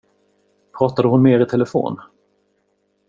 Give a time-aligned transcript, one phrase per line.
[0.77, 1.97] Pratade hon mer i telefon?